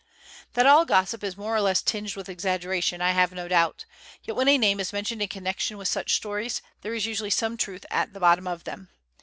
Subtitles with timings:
[0.53, 3.85] That all gossip is more or less tinged with exaggeration I have no doubt,
[4.23, 7.55] yet when a name is mentioned in connection with such stories, there is usually some
[7.55, 8.89] truth at the bottom of them.